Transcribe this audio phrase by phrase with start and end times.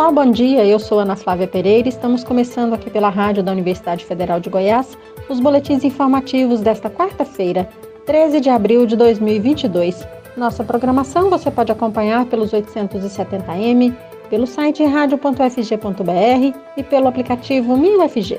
[0.00, 0.64] Olá, bom dia.
[0.64, 1.86] Eu sou Ana Flávia Pereira.
[1.86, 4.96] Estamos começando aqui pela rádio da Universidade Federal de Goiás
[5.28, 7.68] os boletins informativos desta quarta-feira,
[8.06, 10.02] 13 de abril de 2022.
[10.38, 13.94] Nossa programação você pode acompanhar pelos 870m,
[14.30, 18.38] pelo site radio.fg.br e pelo aplicativo MinUFG.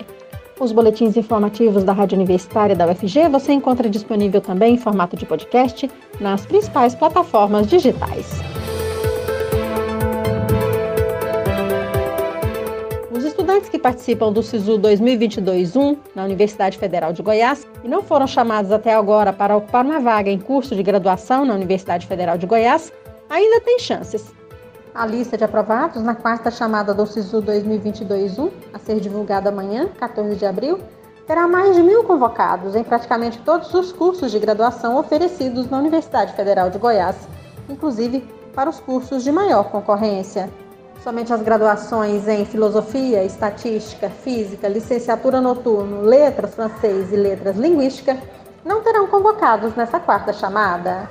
[0.59, 5.27] Os boletins informativos da Rádio Universitária da UFG você encontra disponível também em formato de
[5.27, 5.87] podcast
[6.19, 8.50] nas principais plataformas digitais.
[13.51, 18.71] Estudantes que participam do SISU 2022-1 na Universidade Federal de Goiás e não foram chamados
[18.71, 22.93] até agora para ocupar uma vaga em curso de graduação na Universidade Federal de Goiás
[23.29, 24.33] ainda têm chances.
[24.95, 30.35] A lista de aprovados na quarta chamada do SISU 2022-1, a ser divulgada amanhã, 14
[30.35, 30.79] de abril,
[31.27, 36.33] terá mais de mil convocados em praticamente todos os cursos de graduação oferecidos na Universidade
[36.33, 37.17] Federal de Goiás,
[37.69, 40.49] inclusive para os cursos de maior concorrência.
[41.03, 48.15] Somente as graduações em Filosofia, Estatística, Física, Licenciatura Noturno, Letras Francês e Letras Linguística
[48.63, 51.09] não terão convocados nessa quarta chamada.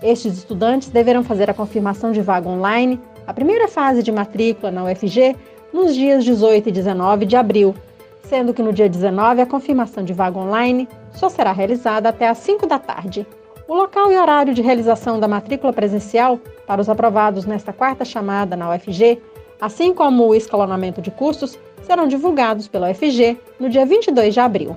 [0.00, 4.84] Estes estudantes deverão fazer a confirmação de vaga online, a primeira fase de matrícula na
[4.84, 5.36] UFG,
[5.72, 7.74] nos dias 18 e 19 de abril,
[8.22, 12.38] sendo que no dia 19 a confirmação de vaga online só será realizada até às
[12.38, 13.26] 5 da tarde.
[13.66, 18.54] O local e horário de realização da matrícula presencial para os aprovados nesta quarta chamada
[18.56, 19.20] na UFG
[19.62, 24.76] assim como o escalonamento de cursos, serão divulgados pela UFG no dia 22 de abril.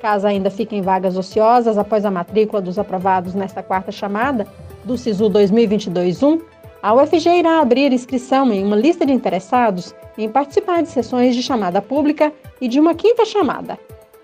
[0.00, 4.46] Caso ainda fiquem vagas ociosas após a matrícula dos aprovados nesta quarta chamada
[4.84, 6.40] do SISU 2022-1,
[6.82, 11.42] a UFG irá abrir inscrição em uma lista de interessados em participar de sessões de
[11.42, 13.78] chamada pública e de uma quinta chamada.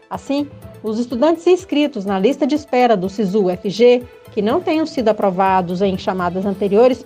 [0.09, 0.49] Assim,
[0.83, 5.83] os estudantes inscritos na lista de espera do SISU UFG, que não tenham sido aprovados
[5.83, 7.05] em chamadas anteriores,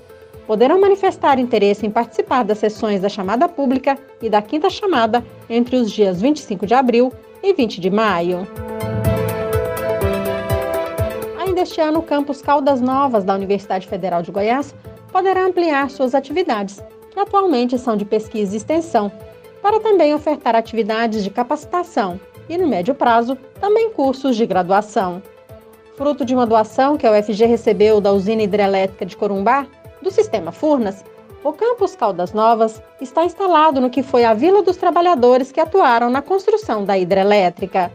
[0.53, 5.77] poderão manifestar interesse em participar das sessões da chamada pública e da quinta chamada entre
[5.77, 7.11] os dias 25 de abril
[7.43, 8.47] e 20 de maio.
[11.39, 14.75] Ainda este ano, o campus Caldas Novas da Universidade Federal de Goiás
[15.11, 19.11] poderá ampliar suas atividades, que atualmente são de pesquisa e extensão,
[19.63, 25.23] para também ofertar atividades de capacitação e, no médio prazo, também cursos de graduação.
[25.97, 29.67] Fruto de uma doação que a UFG recebeu da usina hidrelétrica de Corumbá,
[30.03, 31.05] do sistema Furnas,
[31.45, 36.11] o campus Caldas Novas está instalado no que foi a Vila dos Trabalhadores que atuaram
[36.11, 37.91] na construção da hidrelétrica.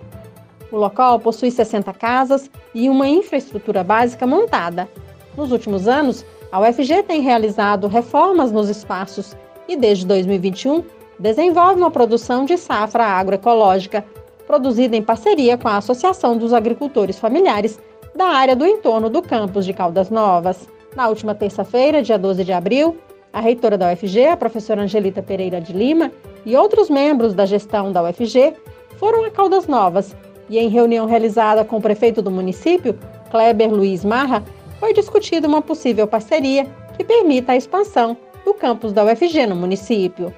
[0.71, 4.89] O local possui 60 casas e uma infraestrutura básica montada.
[5.37, 9.35] Nos últimos anos, a UFG tem realizado reformas nos espaços
[9.67, 10.83] e, desde 2021,
[11.19, 14.03] desenvolve uma produção de safra agroecológica,
[14.45, 17.79] produzida em parceria com a Associação dos Agricultores Familiares
[18.15, 20.67] da área do entorno do campus de Caldas Novas.
[20.97, 22.97] Na última terça-feira, dia 12 de abril,
[23.31, 26.11] a reitora da UFG, a professora Angelita Pereira de Lima,
[26.43, 28.55] e outros membros da gestão da UFG
[28.97, 30.15] foram a Caldas Novas
[30.49, 32.97] e, em reunião realizada com o prefeito do município,
[33.29, 34.43] Kleber Luiz Marra,
[34.79, 36.65] foi discutida uma possível parceria
[36.97, 40.33] que permita a expansão do campus da UFG no município.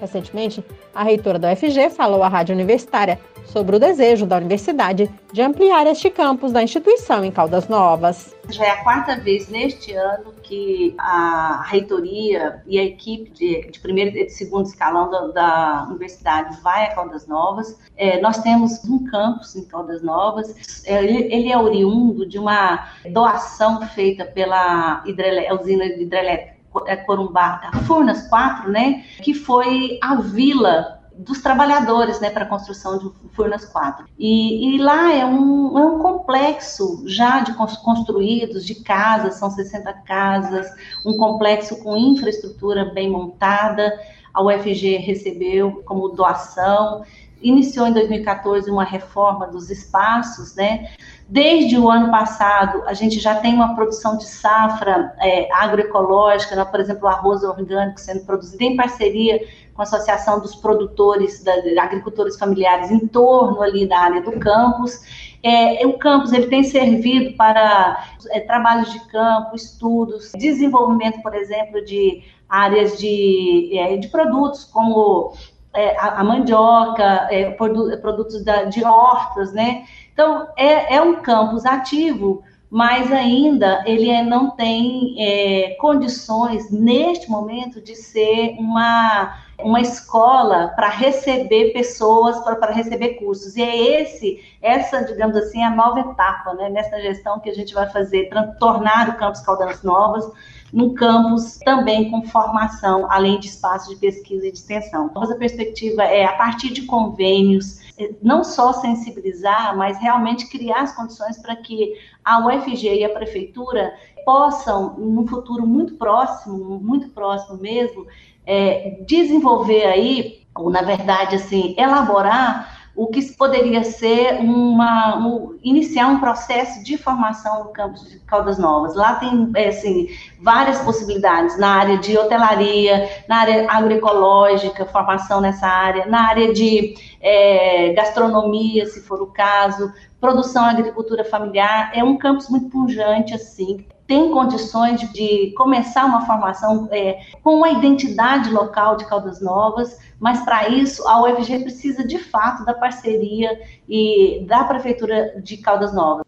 [0.00, 3.16] Recentemente, a reitora da UFG falou à Rádio Universitária
[3.46, 8.34] sobre o desejo da universidade de ampliar este campus da instituição em Caldas Novas.
[8.50, 13.80] Já é a quarta vez neste ano que a reitoria e a equipe de, de
[13.80, 17.78] primeiro e de segundo escalão da, da universidade vai a Caldas Novas.
[17.96, 20.84] É, nós temos um campus em Caldas Novas.
[20.86, 26.54] É, ele, ele, é oriundo de uma doação feita pela hidrelé, usina hidrelétrica
[26.86, 32.98] é, Corumbá, Furnas 4, né, que foi a vila dos trabalhadores, né, para a construção
[32.98, 34.06] de Furnas 4.
[34.18, 39.92] E, e lá é um, é um complexo já de construídos, de casas, são 60
[40.04, 40.66] casas,
[41.04, 43.98] um complexo com infraestrutura bem montada,
[44.32, 47.04] a UFG recebeu como doação,
[47.40, 50.90] iniciou em 2014 uma reforma dos espaços, né?
[51.26, 56.64] Desde o ano passado, a gente já tem uma produção de safra é, agroecológica, né?
[56.64, 59.40] por exemplo, arroz orgânico sendo produzido em parceria
[59.72, 65.00] com a Associação dos Produtores, da, Agricultores Familiares, em torno ali da área do campus.
[65.42, 71.84] É, o campus ele tem servido para é, trabalhos de campo, estudos, desenvolvimento, por exemplo,
[71.84, 75.32] de áreas de, é, de produtos como
[75.74, 79.84] é, a, a, mandioca, é, produtos da, de hortas, né?
[80.12, 87.30] Então, é, é um campus ativo, mas ainda ele é, não tem é, condições, neste
[87.30, 93.56] momento, de ser uma, uma escola para receber pessoas, para receber cursos.
[93.56, 97.74] E é esse, essa, digamos assim, a nova etapa, né, nessa gestão que a gente
[97.74, 98.28] vai fazer,
[98.58, 100.30] tornar o Campus Caldas Novas
[100.74, 105.08] no campus também com formação, além de espaços de pesquisa e de extensão.
[105.14, 110.92] Nossa perspectiva é, a partir de convênios, é, não só sensibilizar, mas realmente criar as
[110.92, 111.94] condições para que
[112.24, 113.94] a UFG e a prefeitura
[114.24, 118.04] possam, no futuro muito próximo, muito próximo mesmo,
[118.44, 126.06] é, desenvolver aí, ou na verdade, assim, elaborar o que poderia ser uma um, iniciar
[126.06, 128.94] um processo de formação no campus de Caldas Novas.
[128.94, 130.08] Lá tem é, assim,
[130.40, 136.94] várias possibilidades na área de hotelaria, na área agroecológica, formação nessa área, na área de
[137.20, 139.92] é, gastronomia, se for o caso,
[140.24, 141.90] produção agricultura familiar.
[141.94, 147.70] É um campus muito pujante assim tem condições de, começar uma formação é, com a
[147.70, 153.58] identidade local de Caldas Novas, mas para isso a UFG precisa de fato da parceria
[153.88, 156.24] e da Prefeitura de Caldas Novas.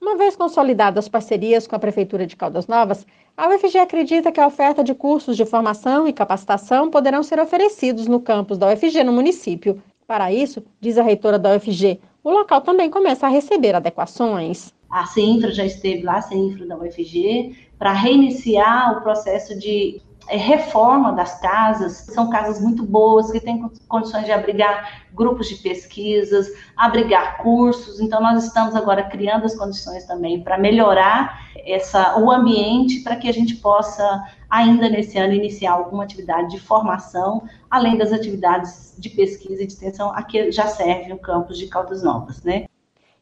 [0.00, 4.40] Uma vez consolidadas as parcerias com a Prefeitura de Caldas Novas, a UFG acredita que
[4.40, 9.04] a oferta de cursos de formação e capacitação poderão ser oferecidos no campus da UFG
[9.04, 9.80] no município.
[10.06, 14.72] Para isso, diz a reitora da UFG, o local também começa a receber adequações.
[14.90, 20.36] A CEINFRA já esteve lá, a CEINFRA da UFG, para reiniciar o processo de é,
[20.36, 21.92] reforma das casas.
[22.12, 28.00] São casas muito boas, que têm condições de abrigar grupos de pesquisas, abrigar cursos.
[28.00, 33.28] Então, nós estamos agora criando as condições também para melhorar essa, o ambiente para que
[33.28, 39.10] a gente possa, ainda nesse ano, iniciar alguma atividade de formação, além das atividades de
[39.10, 42.66] pesquisa e de extensão, a que já serve o campus de Caldas Novas, né?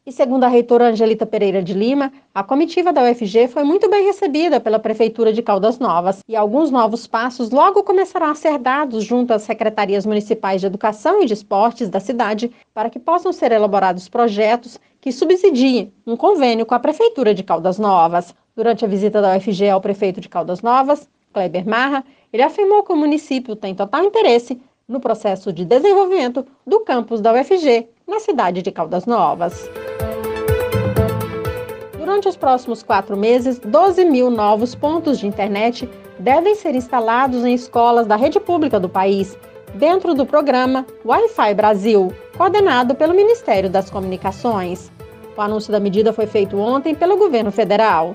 [0.05, 4.05] E segundo a reitora Angelita Pereira de Lima, a comitiva da UFG foi muito bem
[4.05, 9.05] recebida pela Prefeitura de Caldas Novas e alguns novos passos logo começarão a ser dados
[9.05, 13.53] junto às secretarias municipais de educação e de esportes da cidade para que possam ser
[13.53, 18.35] elaborados projetos que subsidiem um convênio com a Prefeitura de Caldas Novas.
[18.57, 22.93] Durante a visita da UFG ao prefeito de Caldas Novas, Kleber Marra, ele afirmou que
[22.93, 28.63] o município tem total interesse no processo de desenvolvimento do campus da UFG na cidade
[28.63, 29.71] de Caldas Novas.
[32.13, 35.89] Durante os próximos quatro meses, 12 mil novos pontos de internet
[36.19, 39.35] devem ser instalados em escolas da rede pública do país,
[39.73, 44.93] dentro do programa Wi-Fi Brasil, coordenado pelo Ministério das Comunicações.
[45.35, 48.13] O anúncio da medida foi feito ontem pelo governo federal.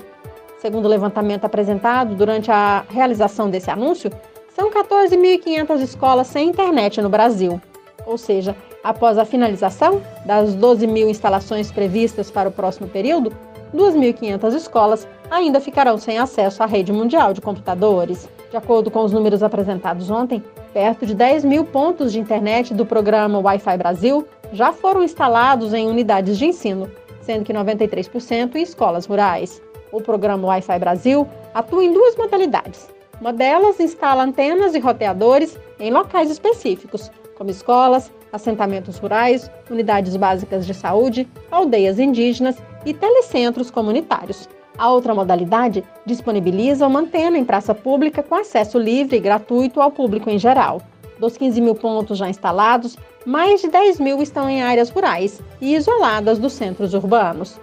[0.58, 4.12] Segundo o levantamento apresentado durante a realização desse anúncio,
[4.54, 7.60] são 14.500 escolas sem internet no Brasil.
[8.06, 8.54] Ou seja,
[8.84, 13.36] após a finalização das 12 mil instalações previstas para o próximo período,
[13.74, 18.28] 2.500 escolas ainda ficarão sem acesso à rede mundial de computadores.
[18.50, 20.42] De acordo com os números apresentados ontem,
[20.72, 25.86] perto de 10 mil pontos de internet do programa Wi-Fi Brasil já foram instalados em
[25.86, 29.60] unidades de ensino, sendo que 93% em escolas rurais.
[29.92, 32.88] O programa Wi-Fi Brasil atua em duas modalidades.
[33.20, 40.66] Uma delas instala antenas e roteadores em locais específicos, como escolas, assentamentos rurais, unidades básicas
[40.66, 44.48] de saúde, aldeias indígenas e telecentros comunitários.
[44.76, 49.90] A outra modalidade disponibiliza uma antena em praça pública com acesso livre e gratuito ao
[49.90, 50.80] público em geral.
[51.18, 52.96] Dos 15 mil pontos já instalados,
[53.26, 57.60] mais de 10 mil estão em áreas rurais e isoladas dos centros urbanos.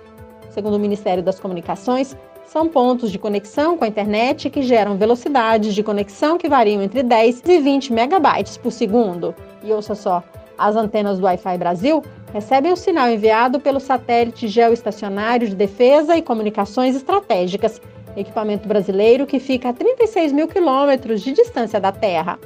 [0.50, 5.74] Segundo o Ministério das Comunicações, são pontos de conexão com a internet que geram velocidades
[5.74, 9.34] de conexão que variam entre 10 e 20 megabytes por segundo.
[9.64, 10.24] E ouça só,
[10.58, 16.22] as antenas do Wi-Fi Brasil recebem o sinal enviado pelo satélite geoestacionário de defesa e
[16.22, 17.82] comunicações estratégicas,
[18.16, 22.40] equipamento brasileiro que fica a 36 mil quilômetros de distância da Terra.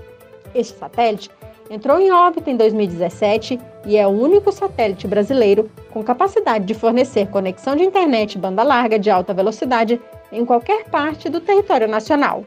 [0.53, 1.29] Este satélite
[1.69, 7.27] entrou em órbita em 2017 e é o único satélite brasileiro com capacidade de fornecer
[7.27, 10.01] conexão de internet banda larga de alta velocidade
[10.31, 12.43] em qualquer parte do território nacional.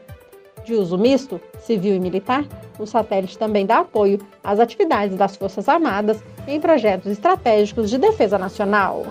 [0.63, 2.45] De uso misto, civil e militar,
[2.79, 8.37] o satélite também dá apoio às atividades das Forças Armadas em projetos estratégicos de defesa
[8.37, 9.03] nacional.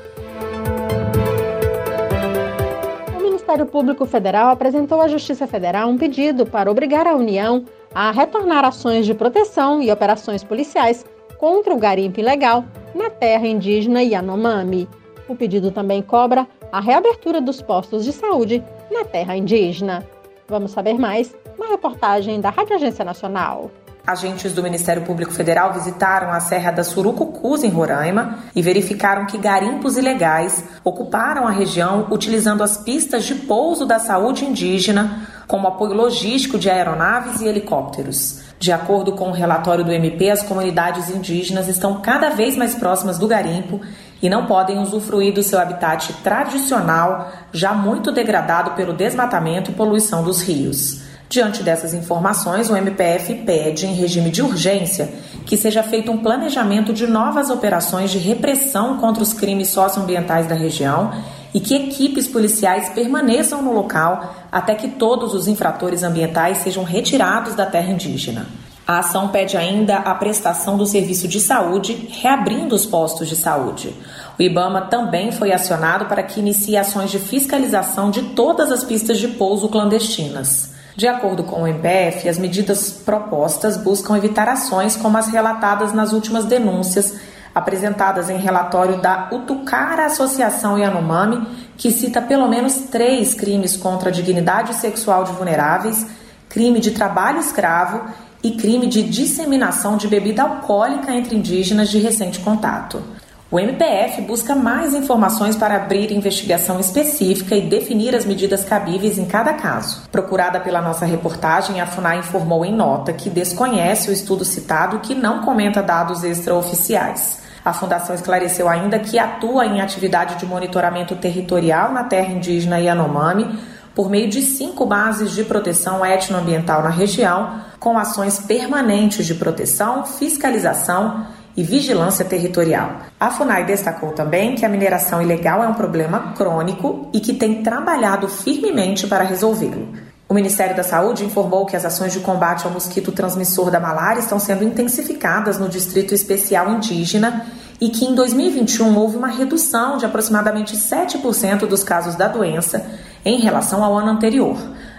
[3.14, 8.10] O Ministério Público Federal apresentou à Justiça Federal um pedido para obrigar a União a
[8.10, 11.04] retornar ações de proteção e operações policiais
[11.36, 14.88] contra o garimpo ilegal na terra indígena Yanomami.
[15.28, 20.06] O pedido também cobra a reabertura dos postos de saúde na terra indígena.
[20.48, 23.70] Vamos saber mais na reportagem da Rádio Agência Nacional.
[24.04, 29.38] Agentes do Ministério Público Federal visitaram a Serra da Surucucus, em Roraima, e verificaram que
[29.38, 35.94] garimpos ilegais ocuparam a região utilizando as pistas de pouso da saúde indígena como apoio
[35.94, 38.42] logístico de aeronaves e helicópteros.
[38.58, 43.18] De acordo com o relatório do MP, as comunidades indígenas estão cada vez mais próximas
[43.18, 43.80] do garimpo
[44.22, 50.22] e não podem usufruir do seu habitat tradicional, já muito degradado pelo desmatamento e poluição
[50.22, 51.02] dos rios.
[51.28, 55.10] Diante dessas informações, o MPF pede, em regime de urgência,
[55.46, 60.54] que seja feito um planejamento de novas operações de repressão contra os crimes socioambientais da
[60.54, 61.10] região
[61.54, 67.54] e que equipes policiais permaneçam no local até que todos os infratores ambientais sejam retirados
[67.54, 68.46] da terra indígena.
[68.86, 73.94] A ação pede ainda a prestação do serviço de saúde, reabrindo os postos de saúde.
[74.38, 79.18] O IBAMA também foi acionado para que inicie ações de fiscalização de todas as pistas
[79.18, 80.72] de pouso clandestinas.
[80.96, 86.12] De acordo com o MPF, as medidas propostas buscam evitar ações como as relatadas nas
[86.12, 87.14] últimas denúncias
[87.54, 91.46] apresentadas em relatório da Utucara Associação Yanomami,
[91.76, 96.06] que cita pelo menos três crimes contra a dignidade sexual de vulneráveis,
[96.48, 98.02] crime de trabalho escravo
[98.42, 103.02] e crime de disseminação de bebida alcoólica entre indígenas de recente contato.
[103.50, 109.26] O MPF busca mais informações para abrir investigação específica e definir as medidas cabíveis em
[109.26, 110.08] cada caso.
[110.10, 115.14] Procurada pela nossa reportagem, a FUNAI informou em nota que desconhece o estudo citado que
[115.14, 117.42] não comenta dados extraoficiais.
[117.62, 123.58] A Fundação esclareceu ainda que atua em atividade de monitoramento territorial na terra indígena Yanomami
[123.94, 130.04] por meio de cinco bases de proteção etnoambiental na região, com ações permanentes de proteção,
[130.04, 133.00] fiscalização e vigilância territorial.
[133.20, 137.62] A FUNAI destacou também que a mineração ilegal é um problema crônico e que tem
[137.62, 139.88] trabalhado firmemente para resolvê-lo.
[140.28, 144.20] O Ministério da Saúde informou que as ações de combate ao mosquito transmissor da malária
[144.20, 147.44] estão sendo intensificadas no Distrito Especial Indígena
[147.78, 152.86] e que em 2021 houve uma redução de aproximadamente 7% dos casos da doença
[153.24, 154.56] em relação ao ano anterior.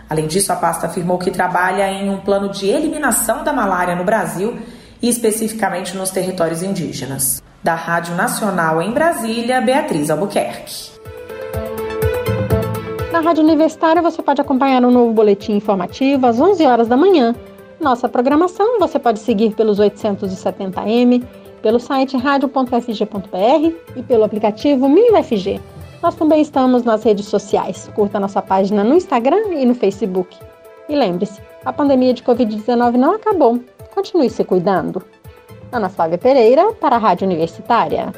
[0.09, 4.03] Além disso, a pasta afirmou que trabalha em um plano de eliminação da malária no
[4.03, 4.57] Brasil
[5.01, 7.41] e especificamente nos territórios indígenas.
[7.63, 10.91] Da Rádio Nacional em Brasília, Beatriz Albuquerque.
[13.11, 17.35] Na Rádio Universitária você pode acompanhar um novo boletim informativo às 11 horas da manhã.
[17.79, 21.23] Nossa programação você pode seguir pelos 870m,
[21.61, 25.61] pelo site radio.fg.br e pelo aplicativo MinUFG.
[26.03, 27.89] Nós também estamos nas redes sociais.
[27.95, 30.37] Curta nossa página no Instagram e no Facebook.
[30.89, 33.57] E lembre-se, a pandemia de Covid-19 não acabou.
[33.95, 35.01] Continue se cuidando.
[35.71, 38.11] Ana Flávia Pereira, para a Rádio Universitária.